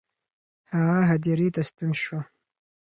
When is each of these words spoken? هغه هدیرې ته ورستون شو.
هغه 0.73 0.99
هدیرې 1.09 1.47
ته 1.55 1.61
ورستون 1.63 1.91
شو. 2.01 2.19